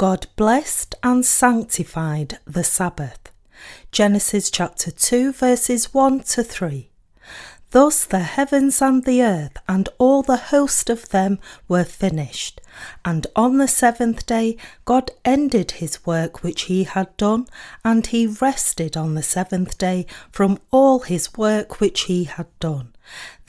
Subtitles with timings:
[0.00, 3.30] God blessed and sanctified the Sabbath.
[3.92, 6.88] Genesis chapter 2, verses 1 to 3.
[7.72, 12.62] Thus the heavens and the earth and all the host of them were finished.
[13.04, 17.46] And on the seventh day God ended his work which he had done,
[17.84, 22.94] and he rested on the seventh day from all his work which he had done.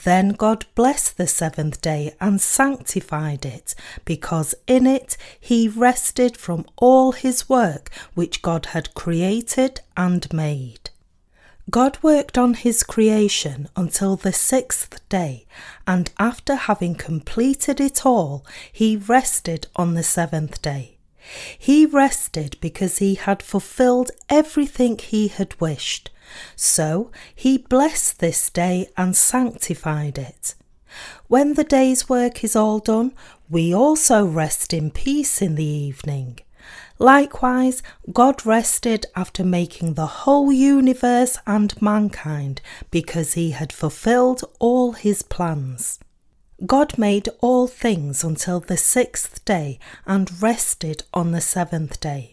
[0.04, 6.66] Then God blessed the seventh day and sanctified it, because in it he rested from
[6.76, 10.90] all his work which God had created and made.
[11.70, 15.46] God worked on his creation until the sixth day,
[15.86, 20.98] and after having completed it all, he rested on the seventh day.
[21.56, 26.10] He rested because he had fulfilled everything he had wished.
[26.56, 30.54] So he blessed this day and sanctified it.
[31.28, 33.12] When the day's work is all done,
[33.48, 36.38] we also rest in peace in the evening.
[36.98, 44.92] Likewise, God rested after making the whole universe and mankind because he had fulfilled all
[44.92, 45.98] his plans.
[46.64, 52.31] God made all things until the sixth day and rested on the seventh day.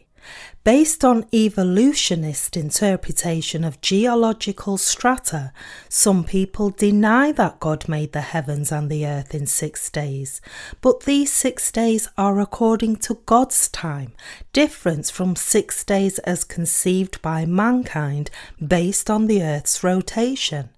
[0.65, 5.53] Based on evolutionist interpretation of geological strata,
[5.87, 10.41] some people deny that God made the heavens and the earth in six days,
[10.81, 14.11] but these six days are according to God's time,
[14.51, 18.29] different from six days as conceived by mankind
[18.65, 20.69] based on the earth's rotation.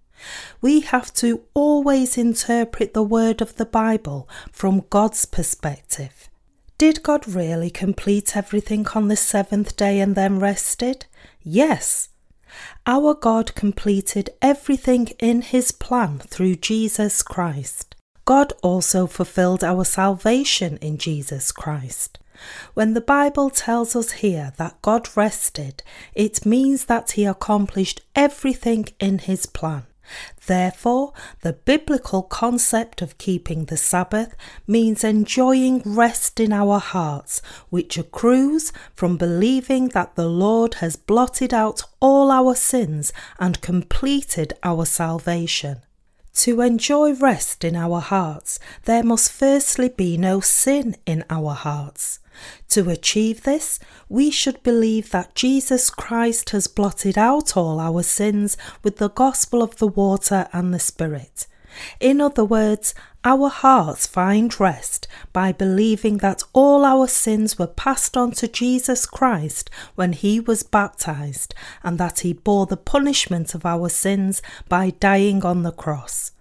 [0.61, 6.29] We have to always interpret the word of the Bible from God's perspective.
[6.81, 11.05] Did God really complete everything on the seventh day and then rested?
[11.43, 12.09] Yes.
[12.87, 17.95] Our God completed everything in His plan through Jesus Christ.
[18.25, 22.17] God also fulfilled our salvation in Jesus Christ.
[22.73, 25.83] When the Bible tells us here that God rested,
[26.15, 29.83] it means that He accomplished everything in His plan.
[30.47, 34.35] Therefore, the biblical concept of keeping the Sabbath
[34.67, 41.53] means enjoying rest in our hearts, which accrues from believing that the Lord has blotted
[41.53, 45.81] out all our sins and completed our salvation.
[46.33, 52.19] To enjoy rest in our hearts, there must firstly be no sin in our hearts.
[52.69, 58.55] To achieve this, we should believe that Jesus Christ has blotted out all our sins
[58.81, 61.47] with the gospel of the water and the Spirit.
[61.99, 62.93] In other words,
[63.23, 69.05] our hearts find rest by believing that all our sins were passed on to Jesus
[69.05, 74.89] Christ when he was baptized and that he bore the punishment of our sins by
[74.89, 76.31] dying on the cross.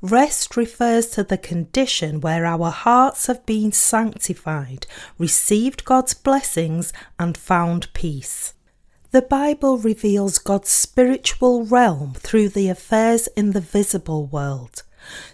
[0.00, 4.86] Rest refers to the condition where our hearts have been sanctified,
[5.18, 8.53] received God's blessings, and found peace.
[9.14, 14.82] The Bible reveals God's spiritual realm through the affairs in the visible world.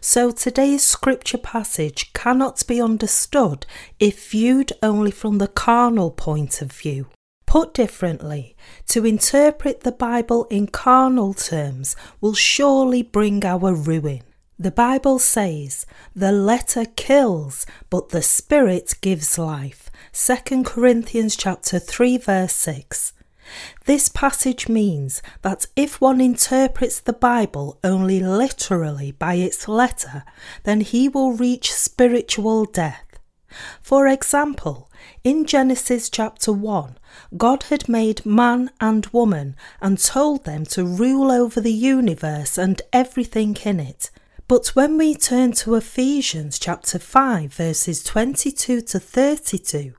[0.02, 3.64] So today's scripture passage cannot be understood
[3.98, 7.06] if viewed only from the carnal point of view.
[7.46, 8.54] Put differently,
[8.88, 14.20] to interpret the Bible in carnal terms will surely bring our ruin.
[14.58, 19.90] The Bible says, the letter kills, but the spirit gives life.
[20.12, 23.14] 2 Corinthians chapter 3 verse 6.
[23.84, 30.24] This passage means that if one interprets the Bible only literally by its letter,
[30.64, 33.18] then he will reach spiritual death.
[33.80, 34.88] For example,
[35.24, 36.98] in Genesis chapter 1,
[37.36, 42.80] God had made man and woman and told them to rule over the universe and
[42.92, 44.10] everything in it.
[44.50, 49.94] But when we turn to Ephesians chapter 5, verses 22 to 32,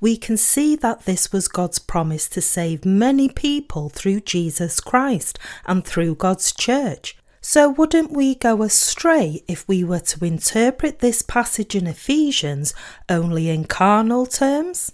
[0.00, 5.38] we can see that this was God's promise to save many people through Jesus Christ
[5.66, 7.16] and through God's church.
[7.40, 12.74] So, wouldn't we go astray if we were to interpret this passage in Ephesians
[13.08, 14.90] only in carnal terms?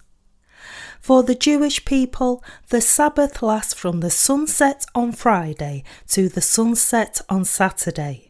[1.01, 7.23] For the Jewish people, the Sabbath lasts from the sunset on Friday to the sunset
[7.31, 8.28] on Saturday.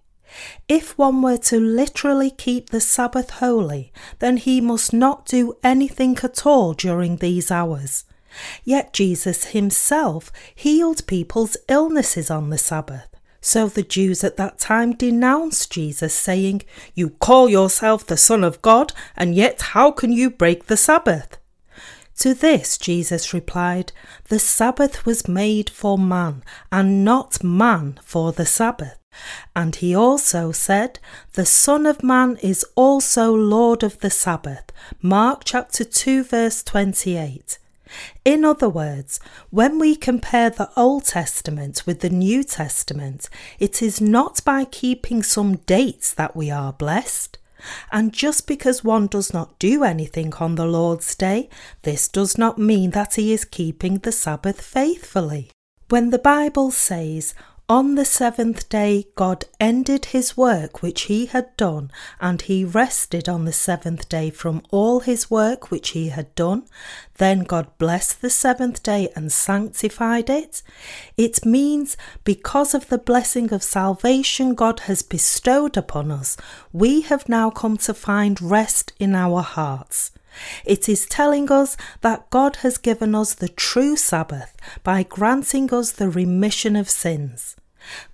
[0.69, 6.19] If one were to literally keep the Sabbath holy, then he must not do anything
[6.23, 8.05] at all during these hours.
[8.65, 13.09] Yet Jesus himself healed people's illnesses on the Sabbath.
[13.41, 16.63] So the Jews at that time denounced Jesus, saying,
[16.95, 21.39] You call yourself the Son of God, and yet how can you break the Sabbath?
[22.19, 23.93] To this Jesus replied,
[24.29, 26.43] The Sabbath was made for man,
[26.73, 28.98] and not man for the Sabbath.
[29.55, 30.99] And he also said,
[31.33, 34.73] The Son of Man is also Lord of the Sabbath.
[35.03, 37.59] Mark chapter 2, verse 28.
[38.25, 39.19] In other words,
[39.51, 43.29] when we compare the Old Testament with the New Testament,
[43.59, 47.39] it is not by keeping some dates that we are blessed.
[47.91, 51.49] And just because one does not do anything on the Lord's Day,
[51.83, 55.51] this does not mean that he is keeping the Sabbath faithfully.
[55.89, 57.35] When the Bible says,
[57.71, 63.29] on the seventh day, God ended his work which he had done, and he rested
[63.29, 66.65] on the seventh day from all his work which he had done.
[67.19, 70.63] Then God blessed the seventh day and sanctified it.
[71.19, 76.39] It means because of the blessing of salvation God has bestowed upon us,
[76.73, 80.11] we have now come to find rest in our hearts.
[80.65, 85.93] It is telling us that God has given us the true Sabbath by granting us
[85.93, 87.57] the remission of sins.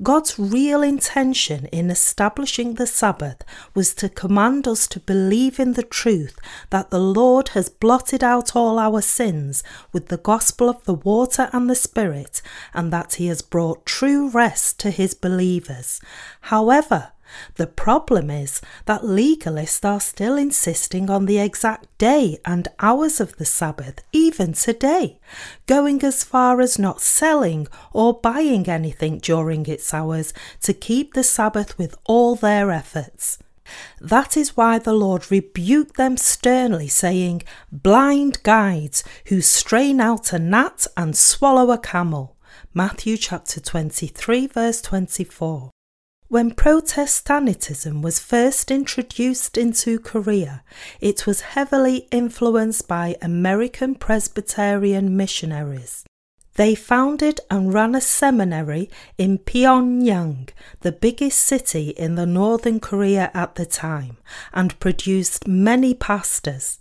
[0.03, 3.43] God's real intention in establishing the Sabbath
[3.75, 6.39] was to command us to believe in the truth
[6.71, 9.63] that the Lord has blotted out all our sins
[9.93, 12.43] with the gospel of the water and the Spirit,
[12.73, 16.01] and that He has brought true rest to His believers.
[16.43, 17.14] However,
[17.57, 23.37] the problem is that legalists are still insisting on the exact day and hours of
[23.37, 25.19] the Sabbath, even today,
[25.67, 30.33] going as far as not selling or buying anything during its hours
[30.63, 33.39] to keep the Sabbath with all their efforts.
[34.01, 37.43] That is why the Lord rebuked them sternly, saying,
[37.73, 42.37] Blind guides who strain out a gnat and swallow a camel.
[42.75, 45.74] Matthew chapter 23, verse 24.
[46.35, 50.65] When Protestantism was first introduced into Korea,
[51.01, 56.05] it was heavily influenced by American Presbyterian missionaries.
[56.55, 60.49] They founded and ran a seminary in Pyongyang,
[60.81, 64.17] the biggest city in the northern Korea at the time,
[64.53, 66.81] and produced many pastors.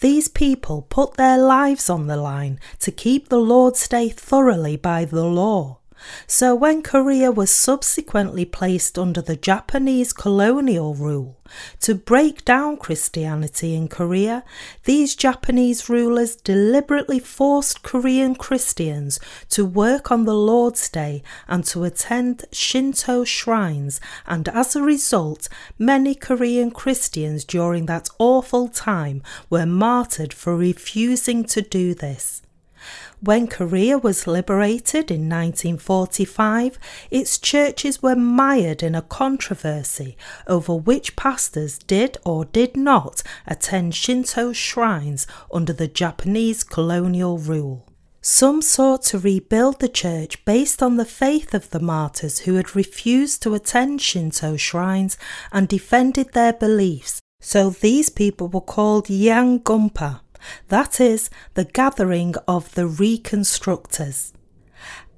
[0.00, 5.04] These people put their lives on the line to keep the Lord's Day thoroughly by
[5.04, 5.81] the law.
[6.26, 11.38] So, when Korea was subsequently placed under the Japanese colonial rule
[11.80, 14.44] to break down Christianity in Korea,
[14.84, 19.20] these Japanese rulers deliberately forced Korean Christians
[19.50, 25.48] to work on the Lord's Day and to attend Shinto shrines, and as a result,
[25.78, 32.41] many Korean Christians during that awful time were martyred for refusing to do this.
[33.24, 36.76] When Korea was liberated in 1945,
[37.08, 40.16] its churches were mired in a controversy
[40.48, 47.86] over which pastors did or did not attend Shinto shrines under the Japanese colonial rule.
[48.22, 52.74] Some sought to rebuild the church based on the faith of the martyrs who had
[52.74, 55.16] refused to attend Shinto shrines
[55.52, 60.22] and defended their beliefs, so these people were called Yangonpa
[60.68, 64.32] that is, the gathering of the reconstructors.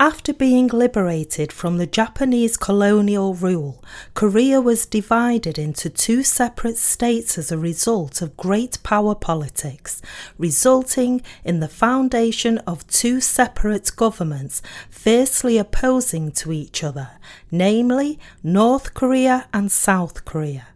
[0.01, 3.83] After being liberated from the Japanese colonial rule,
[4.13, 10.03] Korea was divided into two separate states as a result of great power politics,
[10.37, 17.11] resulting in the foundation of two separate governments fiercely opposing to each other,
[17.51, 20.74] namely North Korea and South Korea.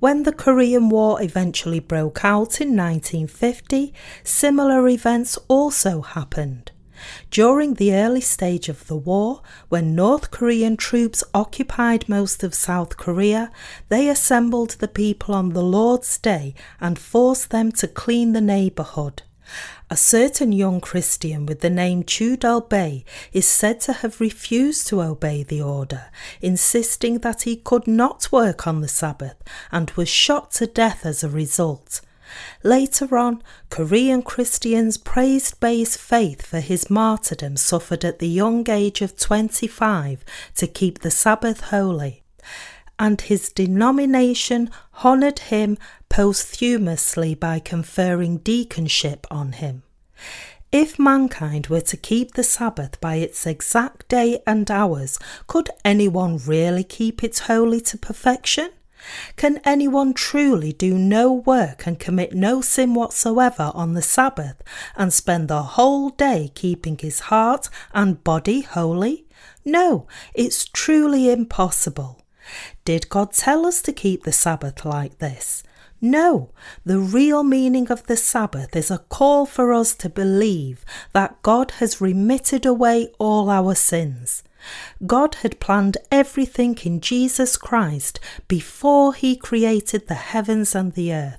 [0.00, 3.92] When the Korean War eventually broke out in 1950,
[4.24, 6.72] similar events also happened.
[7.30, 12.96] During the early stage of the war, when North Korean troops occupied most of South
[12.96, 13.50] Korea,
[13.88, 19.22] they assembled the people on the Lord's Day and forced them to clean the neighbourhood.
[19.90, 25.02] A certain young Christian with the name Chudal Bay is said to have refused to
[25.02, 26.06] obey the order,
[26.40, 29.36] insisting that he could not work on the Sabbath
[29.70, 32.00] and was shot to death as a result.
[32.62, 39.02] Later on, Korean Christians praised Bay's faith for his martyrdom suffered at the young age
[39.02, 40.24] of 25
[40.56, 42.22] to keep the Sabbath holy,
[42.98, 44.70] and his denomination
[45.04, 45.76] honoured him
[46.12, 49.82] posthumously by conferring deaconship on him.
[50.70, 56.36] If mankind were to keep the Sabbath by its exact day and hours, could anyone
[56.36, 58.68] really keep it holy to perfection?
[59.36, 64.62] Can anyone truly do no work and commit no sin whatsoever on the Sabbath
[64.94, 69.24] and spend the whole day keeping his heart and body holy?
[69.64, 72.20] No, it's truly impossible.
[72.84, 75.62] Did God tell us to keep the Sabbath like this?
[76.04, 76.50] No,
[76.84, 81.70] the real meaning of the Sabbath is a call for us to believe that God
[81.78, 84.42] has remitted away all our sins.
[85.06, 88.18] God had planned everything in Jesus Christ
[88.48, 91.38] before he created the heavens and the earth.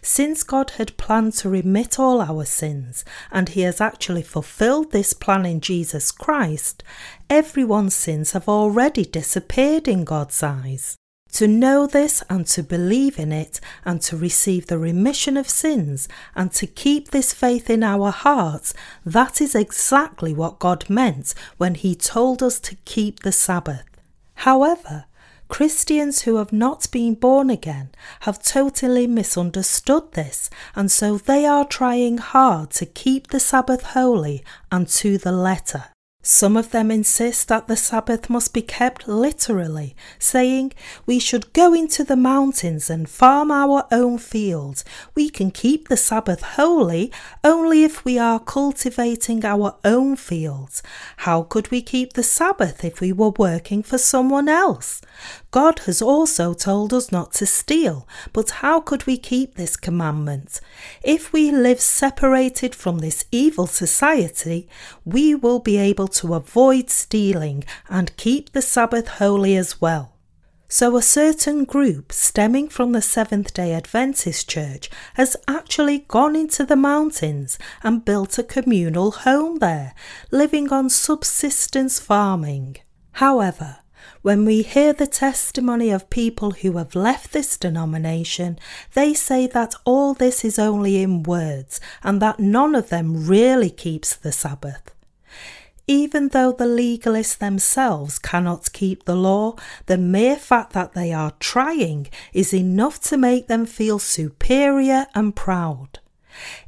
[0.00, 5.12] Since God had planned to remit all our sins, and He has actually fulfilled this
[5.12, 6.82] plan in Jesus Christ,
[7.28, 10.96] everyone's sins have already disappeared in God's eyes.
[11.32, 16.08] To know this and to believe in it and to receive the remission of sins
[16.34, 18.74] and to keep this faith in our hearts,
[19.06, 23.84] that is exactly what God meant when He told us to keep the Sabbath.
[24.34, 25.04] However,
[25.48, 31.64] Christians who have not been born again have totally misunderstood this, and so they are
[31.64, 35.86] trying hard to keep the Sabbath holy and to the letter.
[36.22, 40.72] Some of them insist that the Sabbath must be kept literally, saying
[41.06, 44.84] we should go into the mountains and farm our own fields.
[45.14, 47.10] We can keep the Sabbath holy
[47.42, 50.82] only if we are cultivating our own fields.
[51.18, 55.00] How could we keep the Sabbath if we were working for someone else?
[55.50, 60.60] God has also told us not to steal, but how could we keep this commandment?
[61.02, 64.68] If we live separated from this evil society,
[65.04, 70.16] we will be able to avoid stealing and keep the Sabbath holy as well.
[70.68, 76.64] So, a certain group stemming from the Seventh day Adventist Church has actually gone into
[76.64, 79.94] the mountains and built a communal home there,
[80.30, 82.76] living on subsistence farming.
[83.14, 83.78] However,
[84.22, 88.58] when we hear the testimony of people who have left this denomination,
[88.94, 93.70] they say that all this is only in words and that none of them really
[93.70, 94.94] keeps the Sabbath.
[95.86, 101.32] Even though the legalists themselves cannot keep the law, the mere fact that they are
[101.40, 105.98] trying is enough to make them feel superior and proud.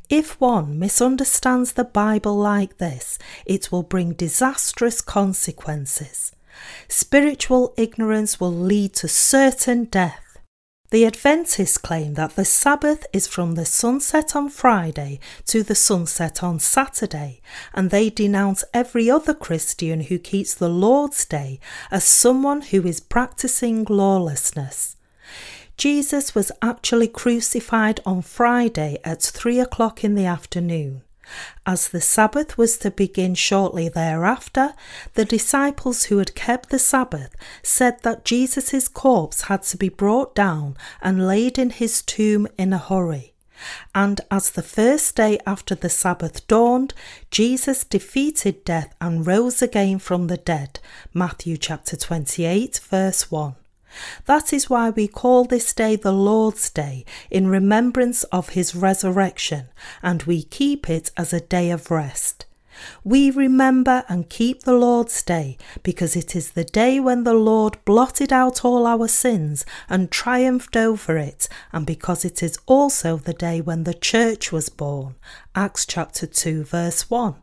[0.09, 6.33] If one misunderstands the Bible like this, it will bring disastrous consequences.
[6.89, 10.39] Spiritual ignorance will lead to certain death.
[10.91, 16.43] The Adventists claim that the Sabbath is from the sunset on Friday to the sunset
[16.43, 17.41] on Saturday,
[17.73, 23.01] and they denounce every other Christian who keeps the Lord's Day as someone who is
[23.01, 24.97] practicing lawlessness.
[25.79, 31.03] Jesus was actually crucified on Friday at three o'clock in the afternoon.
[31.67, 34.75] As the Sabbath was to begin shortly thereafter,
[35.15, 40.35] the disciples who had kept the Sabbath said that Jesus' corpse had to be brought
[40.35, 43.33] down and laid in his tomb in a hurry.
[43.95, 46.95] And as the first day after the Sabbath dawned,
[47.31, 50.81] Jesus defeated death and rose again from the dead.
[51.15, 53.55] Matthew chapter 28, verse 1.
[54.27, 59.69] That is why we call this day the Lord's Day in remembrance of his resurrection,
[60.03, 62.47] and we keep it as a day of rest.
[63.05, 67.77] We remember and keep the Lord's Day because it is the day when the Lord
[67.85, 73.35] blotted out all our sins and triumphed over it, and because it is also the
[73.35, 75.17] day when the church was born.
[75.55, 77.37] Acts chapter 2, verse 1.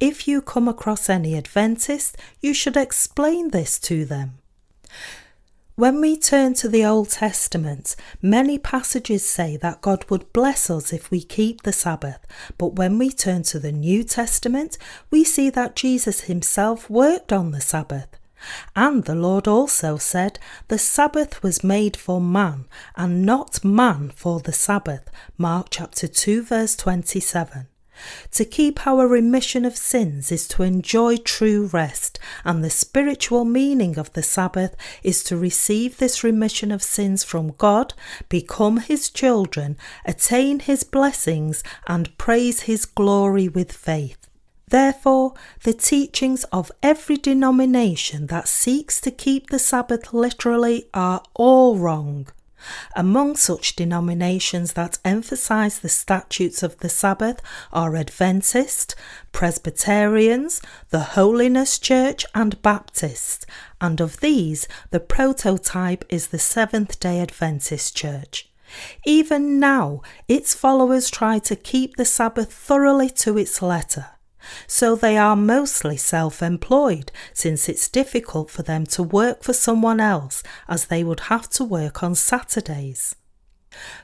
[0.00, 4.38] If you come across any Adventist, you should explain this to them.
[5.76, 10.92] When we turn to the Old Testament, many passages say that God would bless us
[10.92, 12.24] if we keep the Sabbath,
[12.56, 14.78] but when we turn to the New Testament,
[15.10, 18.06] we see that Jesus himself worked on the Sabbath.
[18.76, 20.38] And the Lord also said,
[20.68, 25.10] The Sabbath was made for man, and not man for the Sabbath.
[25.36, 27.66] Mark chapter 2, verse 27.
[28.32, 33.98] To keep our remission of sins is to enjoy true rest, and the spiritual meaning
[33.98, 37.94] of the Sabbath is to receive this remission of sins from God,
[38.28, 44.28] become His children, attain His blessings, and praise His glory with faith.
[44.68, 51.76] Therefore, the teachings of every denomination that seeks to keep the Sabbath literally are all
[51.76, 52.26] wrong.
[52.96, 57.40] Among such denominations that emphasize the statutes of the Sabbath
[57.72, 58.94] are Adventist,
[59.32, 63.46] Presbyterians, the Holiness Church, and Baptist,
[63.80, 68.48] and of these, the prototype is the Seventh day Adventist Church.
[69.04, 74.06] Even now, its followers try to keep the Sabbath thoroughly to its letter.
[74.66, 80.00] So they are mostly self employed, since it's difficult for them to work for someone
[80.00, 83.16] else as they would have to work on Saturdays.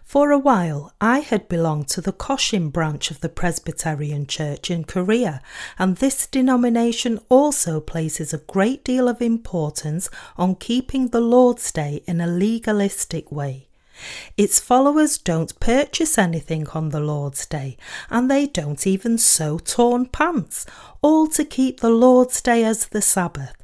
[0.03, 4.83] For a while, I had belonged to the Koshin branch of the Presbyterian Church in
[4.85, 5.41] Korea,
[5.79, 12.03] and this denomination also places a great deal of importance on keeping the Lord's Day
[12.07, 13.70] in a legalistic way.
[14.37, 17.77] Its followers don't purchase anything on the Lord's Day,
[18.09, 20.67] and they don't even sew torn pants,
[21.03, 23.57] all to keep the Lord's Day as the Sabbath.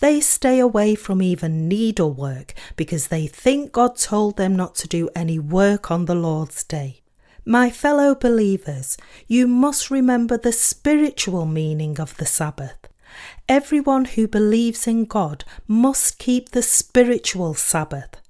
[0.00, 5.08] They stay away from even needlework because they think God told them not to do
[5.14, 7.00] any work on the Lord's day.
[7.44, 8.96] My fellow believers,
[9.28, 12.88] you must remember the spiritual meaning of the Sabbath.
[13.48, 18.20] Everyone who believes in God must keep the spiritual Sabbath.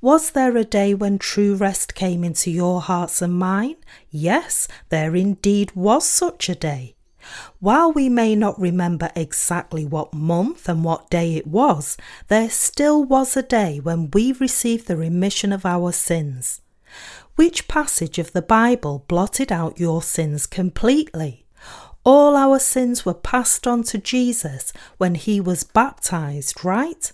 [0.00, 3.76] Was there a day when true rest came into your hearts and mine?
[4.10, 6.94] Yes, there indeed was such a day.
[7.60, 11.96] While we may not remember exactly what month and what day it was,
[12.28, 16.60] there still was a day when we received the remission of our sins.
[17.36, 21.46] Which passage of the Bible blotted out your sins completely?
[22.04, 27.12] All our sins were passed on to Jesus when he was baptized, right?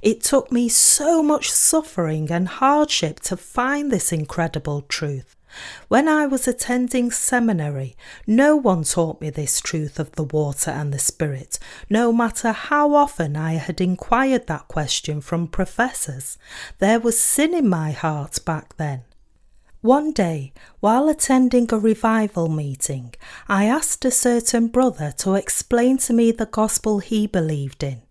[0.00, 5.36] It took me so much suffering and hardship to find this incredible truth.
[5.88, 7.94] When I was attending seminary,
[8.26, 11.58] no one taught me this truth of the water and the spirit,
[11.90, 16.38] no matter how often I had inquired that question from professors.
[16.78, 19.02] There was sin in my heart back then.
[19.82, 23.14] One day, while attending a revival meeting,
[23.48, 28.02] I asked a certain brother to explain to me the gospel he believed in.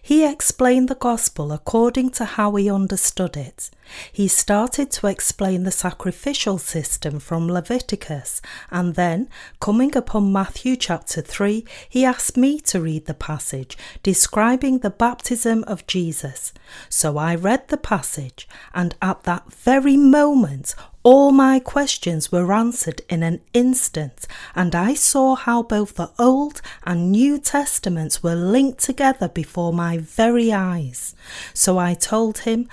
[0.00, 3.70] He explained the gospel according to how he understood it.
[4.12, 8.40] He started to explain the sacrificial system from Leviticus,
[8.70, 9.28] and then,
[9.60, 15.64] coming upon Matthew chapter 3, he asked me to read the passage describing the baptism
[15.64, 16.52] of Jesus.
[16.88, 23.00] So I read the passage, and at that very moment, all my questions were answered
[23.08, 28.80] in an instant, and I saw how both the Old and New Testaments were linked
[28.80, 31.14] together before my very eyes.
[31.54, 32.68] So I told him,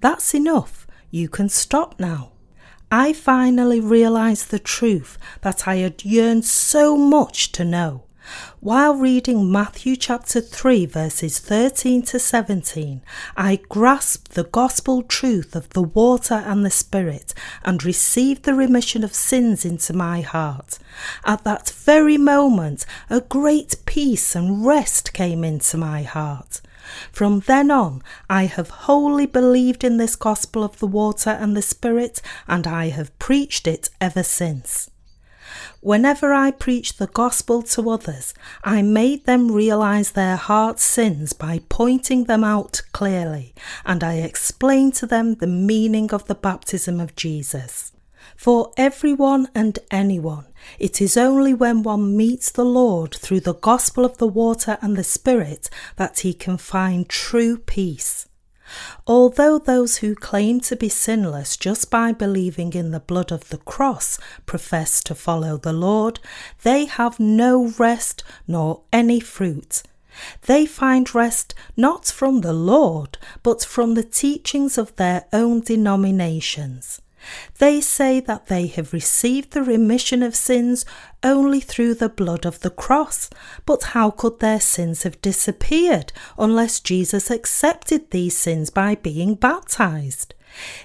[0.00, 2.32] That's enough, you can stop now.
[2.90, 8.04] I finally realized the truth that I had yearned so much to know.
[8.60, 13.02] While reading Matthew chapter 3, verses 13 to 17,
[13.36, 17.32] I grasped the gospel truth of the water and the Spirit
[17.64, 20.78] and received the remission of sins into my heart.
[21.24, 26.60] At that very moment, a great peace and rest came into my heart.
[27.12, 31.62] From then on, I have wholly believed in this gospel of the water and the
[31.62, 34.90] Spirit, and I have preached it ever since.
[35.80, 41.62] Whenever I preached the gospel to others, I made them realize their heart's sins by
[41.68, 47.16] pointing them out clearly, and I explained to them the meaning of the baptism of
[47.16, 47.92] Jesus.
[48.36, 50.46] For everyone and anyone,
[50.78, 54.96] it is only when one meets the Lord through the gospel of the water and
[54.96, 58.26] the Spirit that he can find true peace.
[59.06, 63.58] Although those who claim to be sinless just by believing in the blood of the
[63.58, 66.20] cross profess to follow the Lord,
[66.62, 69.82] they have no rest nor any fruit.
[70.42, 77.00] They find rest not from the Lord, but from the teachings of their own denominations.
[77.58, 80.84] They say that they have received the remission of sins
[81.22, 83.28] only through the blood of the cross.
[83.66, 90.34] But how could their sins have disappeared unless Jesus accepted these sins by being baptized?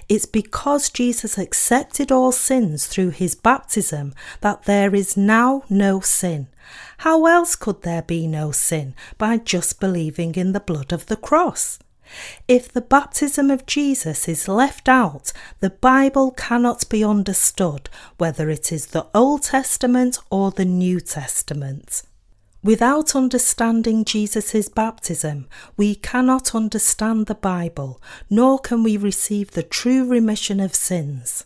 [0.08, 6.48] It's because Jesus accepted all sins through his baptism that there is now no sin.
[6.98, 11.16] How else could there be no sin by just believing in the blood of the
[11.16, 11.78] cross?
[12.48, 18.72] If the baptism of Jesus is left out, the Bible cannot be understood, whether it
[18.72, 22.02] is the Old Testament or the New Testament.
[22.62, 25.46] Without understanding Jesus' baptism,
[25.76, 28.00] we cannot understand the Bible,
[28.30, 31.44] nor can we receive the true remission of sins.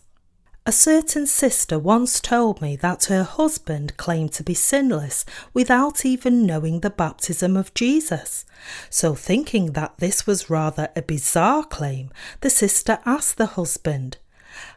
[0.69, 6.45] A certain sister once told me that her husband claimed to be sinless without even
[6.45, 8.45] knowing the baptism of Jesus.
[8.87, 14.19] So, thinking that this was rather a bizarre claim, the sister asked the husband,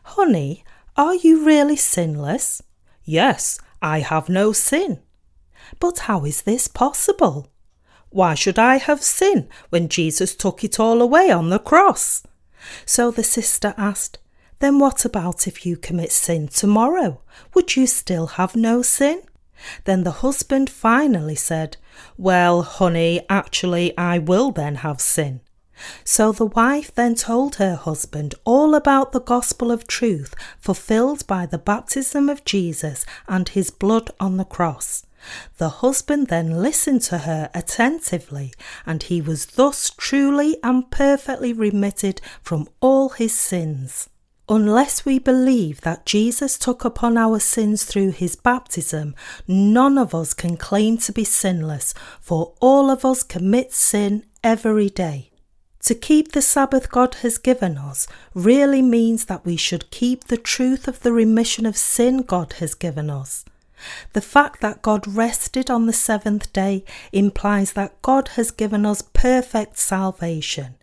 [0.05, 0.65] Honey,
[0.97, 2.63] are you really sinless?
[3.05, 5.03] Yes, I have no sin.
[5.79, 7.53] But how is this possible?
[8.09, 12.23] Why should I have sin when Jesus took it all away on the cross?
[12.87, 14.21] So the sister asked,
[14.63, 17.21] then what about if you commit sin tomorrow?
[17.53, 19.23] Would you still have no sin?
[19.87, 21.79] Then the husband finally said,
[22.17, 25.41] Well, honey, actually, I will then have sin.
[26.05, 31.45] So the wife then told her husband all about the gospel of truth fulfilled by
[31.45, 35.05] the baptism of Jesus and his blood on the cross.
[35.59, 38.53] The husband then listened to her attentively,
[38.87, 44.09] and he was thus truly and perfectly remitted from all his sins.
[44.53, 49.15] Unless we believe that Jesus took upon our sins through his baptism,
[49.49, 54.91] none of us can claim to be sinless, for all of us commit sin every
[54.91, 55.31] day.
[55.85, 60.37] To keep the Sabbath God has given us really means that we should keep the
[60.37, 63.47] truth of the remission of sin God has given us.
[64.13, 69.01] The fact that God rested on the seventh day implies that God has given us
[69.01, 70.75] perfect salvation.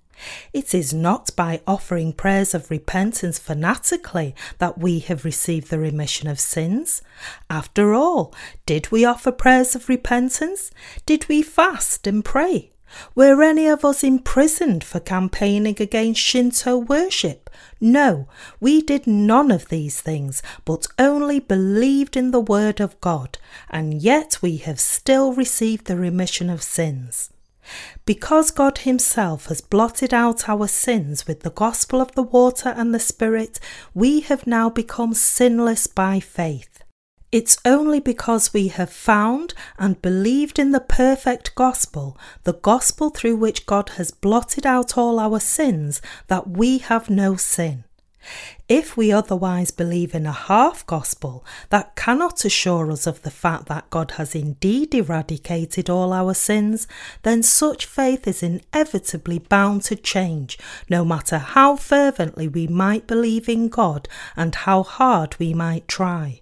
[0.53, 6.27] It is not by offering prayers of repentance fanatically that we have received the remission
[6.27, 7.01] of sins.
[7.49, 8.34] After all,
[8.65, 10.71] did we offer prayers of repentance?
[11.05, 12.71] Did we fast and pray?
[13.13, 17.49] Were any of us imprisoned for campaigning against Shinto worship?
[17.79, 18.27] No,
[18.60, 23.38] we did none of these things, but only believed in the Word of God,
[23.69, 27.32] and yet we have still received the remission of sins.
[28.05, 32.93] Because God Himself has blotted out our sins with the gospel of the water and
[32.93, 33.60] the Spirit,
[33.93, 36.84] we have now become sinless by faith.
[37.32, 43.36] It's only because we have found and believed in the perfect gospel, the gospel through
[43.36, 47.84] which God has blotted out all our sins, that we have no sin.
[48.67, 53.65] If we otherwise believe in a half gospel, that cannot assure us of the fact
[53.67, 56.87] that God has indeed eradicated all our sins,
[57.23, 63.49] then such faith is inevitably bound to change, no matter how fervently we might believe
[63.49, 66.41] in God and how hard we might try.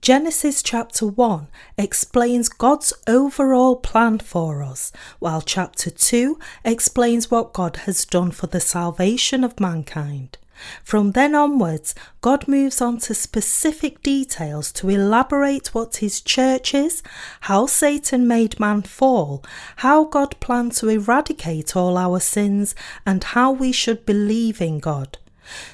[0.00, 7.76] Genesis chapter 1 explains God's overall plan for us, while chapter 2 explains what God
[7.84, 10.38] has done for the salvation of mankind.
[10.84, 17.02] From then onwards, God moves on to specific details to elaborate what his church is,
[17.42, 19.44] how Satan made man fall,
[19.76, 22.74] how God planned to eradicate all our sins,
[23.06, 25.18] and how we should believe in God.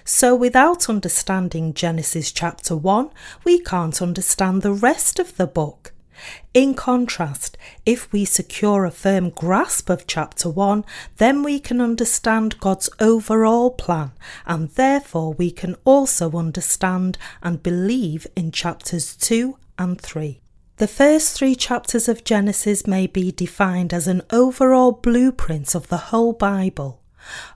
[0.04, 3.10] So, without understanding Genesis chapter 1,
[3.44, 5.92] we can't understand the rest of the book.
[6.54, 10.84] In contrast, if we secure a firm grasp of chapter 1,
[11.18, 14.12] then we can understand God's overall plan,
[14.46, 20.40] and therefore we can also understand and believe in chapters 2 and 3.
[20.78, 25.96] The first three chapters of Genesis may be defined as an overall blueprint of the
[25.96, 27.00] whole Bible.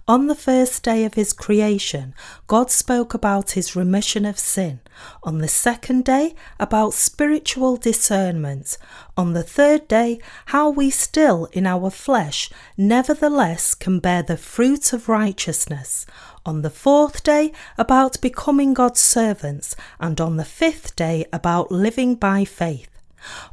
[0.08, 2.14] On the first day of his creation,
[2.46, 4.80] God spoke about his remission of sin.
[5.22, 8.76] On the second day, about spiritual discernment.
[9.16, 14.92] On the third day, how we still in our flesh nevertheless can bear the fruit
[14.92, 16.06] of righteousness.
[16.44, 19.76] On the fourth day, about becoming God's servants.
[20.00, 22.88] And on the fifth day, about living by faith.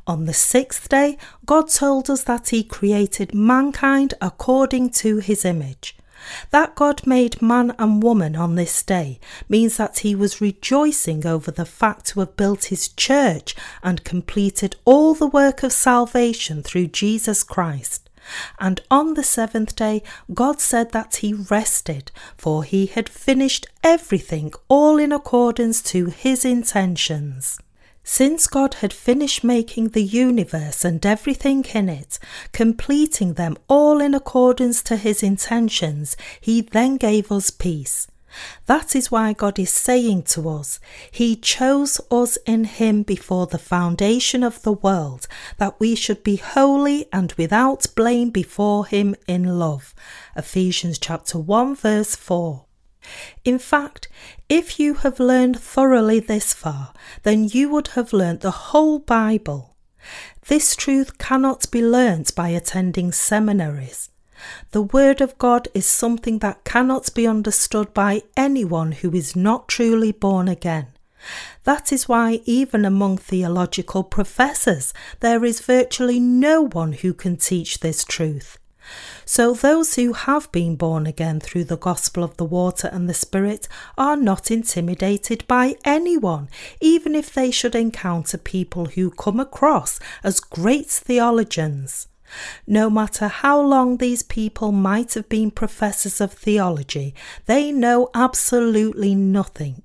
[0.08, 5.96] On the sixth day, God told us that He created mankind according to His image.
[6.52, 11.52] That God made man and woman on this day means that he was rejoicing over
[11.52, 16.88] the fact to have built his church and completed all the work of salvation through
[16.88, 18.10] Jesus Christ.
[18.60, 24.54] And on the seventh day, God said that he rested, for he had finished everything
[24.68, 27.60] all in accordance to his intentions.
[28.10, 32.18] Since God had finished making the universe and everything in it,
[32.54, 38.08] completing them all in accordance to his intentions, he then gave us peace.
[38.66, 40.80] That is why God is saying to us,
[41.12, 46.38] He chose us in Him before the foundation of the world, that we should be
[46.38, 49.94] holy and without blame before Him in love.
[50.36, 52.67] Ephesians chapter 1 verse 4.
[53.44, 54.08] In fact,
[54.50, 56.94] if you have learned thoroughly this far,
[57.24, 59.76] then you would have learnt the whole Bible.
[60.48, 64.10] This truth cannot be learnt by attending seminaries.
[64.72, 69.68] The Word of God is something that cannot be understood by anyone who is not
[69.68, 70.88] truly born again.
[71.64, 77.80] That is why, even among theological professors, there is virtually no one who can teach
[77.80, 78.58] this truth.
[79.30, 83.14] So those who have been born again through the gospel of the water and the
[83.14, 86.48] Spirit are not intimidated by anyone,
[86.80, 92.08] even if they should encounter people who come across as great theologians.
[92.66, 97.14] No matter how long these people might have been professors of theology,
[97.48, 99.84] they know absolutely nothing.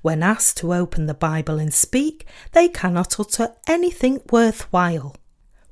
[0.00, 5.16] When asked to open the Bible and speak, they cannot utter anything worthwhile.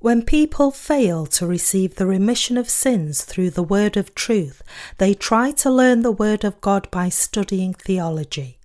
[0.01, 4.63] When people fail to receive the remission of sins through the word of truth,
[4.99, 8.59] they try to learn the word of God by studying theology.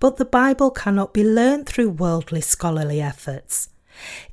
[0.00, 3.68] But the Bible cannot be learned through worldly scholarly efforts.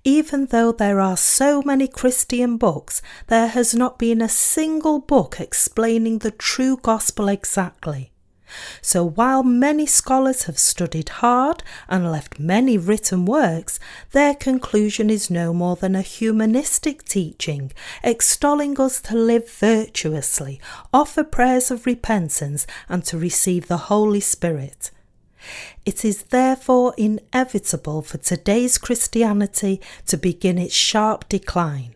[0.05, 5.41] Even though there are so many Christian books, there has not been a single book
[5.41, 8.13] explaining the true gospel exactly.
[8.81, 13.79] So while many scholars have studied hard and left many written works,
[14.11, 17.71] their conclusion is no more than a humanistic teaching,
[18.03, 20.59] extolling us to live virtuously,
[20.93, 24.91] offer prayers of repentance, and to receive the Holy Spirit.
[25.85, 31.95] It is therefore inevitable for today's Christianity to begin its sharp decline.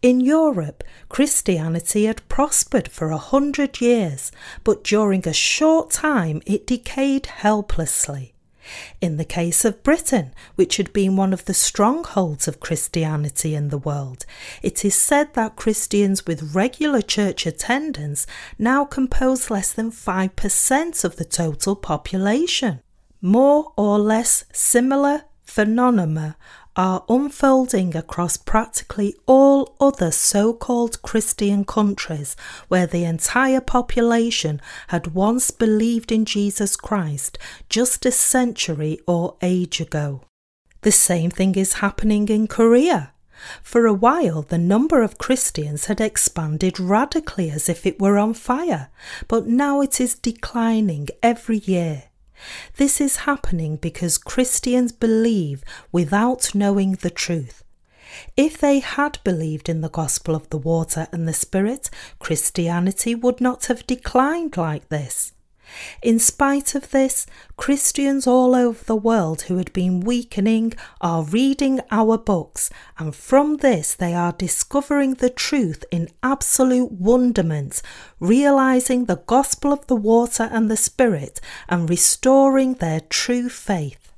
[0.00, 4.32] In Europe, Christianity had prospered for a hundred years,
[4.64, 8.34] but during a short time it decayed helplessly.
[9.00, 13.68] In the case of Britain, which had been one of the strongholds of Christianity in
[13.68, 14.24] the world,
[14.62, 18.26] it is said that Christians with regular church attendance
[18.58, 22.80] now compose less than 5% of the total population.
[23.20, 26.36] More or less similar phenomena
[26.76, 32.34] are unfolding across practically all other so called Christian countries
[32.68, 39.80] where the entire population had once believed in Jesus Christ just a century or age
[39.80, 40.22] ago.
[40.80, 43.12] The same thing is happening in Korea.
[43.62, 48.34] For a while, the number of Christians had expanded radically as if it were on
[48.34, 48.88] fire,
[49.28, 52.04] but now it is declining every year.
[52.76, 57.62] This is happening because Christians believe without knowing the truth.
[58.36, 63.40] If they had believed in the gospel of the water and the Spirit, Christianity would
[63.40, 65.32] not have declined like this.
[66.02, 71.80] In spite of this, Christians all over the world who had been weakening are reading
[71.90, 77.82] our books, and from this they are discovering the truth in absolute wonderment,
[78.20, 84.12] realizing the gospel of the water and the Spirit, and restoring their true faith.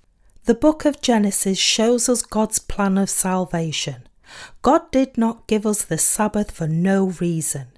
[0.46, 4.08] The book of Genesis shows us God's plan of salvation.
[4.62, 7.68] God did not give us the Sabbath for no reason.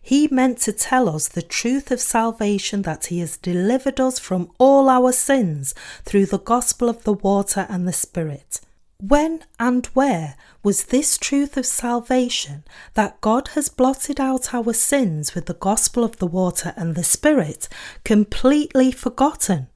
[0.00, 4.50] He meant to tell us the truth of salvation that He has delivered us from
[4.58, 8.60] all our sins through the gospel of the water and the Spirit.
[8.98, 12.62] When and where was this truth of salvation
[12.94, 17.02] that God has blotted out our sins with the gospel of the water and the
[17.02, 17.68] Spirit
[18.04, 19.66] completely forgotten?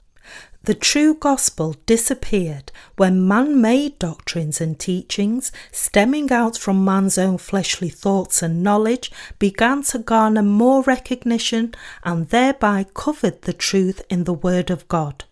[0.66, 7.38] The true gospel disappeared when man made doctrines and teachings, stemming out from man's own
[7.38, 14.24] fleshly thoughts and knowledge, began to garner more recognition and thereby covered the truth in
[14.24, 15.25] the Word of God.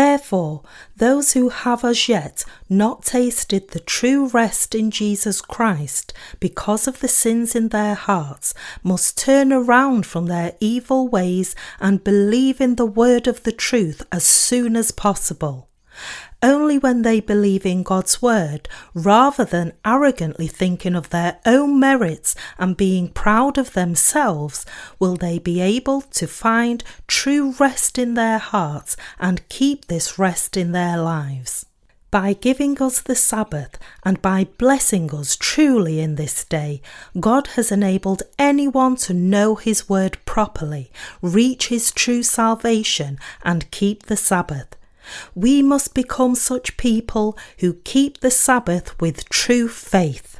[0.00, 0.62] Therefore,
[0.96, 7.00] those who have as yet not tasted the true rest in Jesus Christ because of
[7.00, 12.76] the sins in their hearts must turn around from their evil ways and believe in
[12.76, 15.68] the word of the truth as soon as possible.
[16.42, 22.34] Only when they believe in God's word, rather than arrogantly thinking of their own merits
[22.58, 24.64] and being proud of themselves,
[24.98, 30.56] will they be able to find true rest in their hearts and keep this rest
[30.56, 31.66] in their lives.
[32.10, 36.80] By giving us the Sabbath and by blessing us truly in this day,
[37.20, 40.90] God has enabled anyone to know His word properly,
[41.22, 44.74] reach His true salvation, and keep the Sabbath.
[45.34, 50.39] We must become such people who keep the Sabbath with true faith.